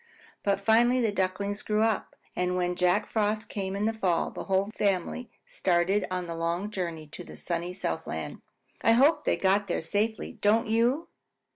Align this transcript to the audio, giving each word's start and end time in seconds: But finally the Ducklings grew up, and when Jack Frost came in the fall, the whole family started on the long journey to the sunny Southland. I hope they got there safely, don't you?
But 0.41 0.59
finally 0.59 0.99
the 0.99 1.11
Ducklings 1.11 1.61
grew 1.61 1.83
up, 1.83 2.15
and 2.35 2.55
when 2.55 2.75
Jack 2.75 3.05
Frost 3.05 3.49
came 3.49 3.75
in 3.75 3.85
the 3.85 3.93
fall, 3.93 4.31
the 4.31 4.45
whole 4.45 4.71
family 4.75 5.29
started 5.45 6.07
on 6.09 6.25
the 6.25 6.33
long 6.33 6.71
journey 6.71 7.05
to 7.09 7.23
the 7.23 7.35
sunny 7.35 7.71
Southland. 7.71 8.41
I 8.81 8.93
hope 8.93 9.25
they 9.25 9.37
got 9.37 9.67
there 9.67 9.83
safely, 9.83 10.31
don't 10.33 10.65
you? 10.65 11.09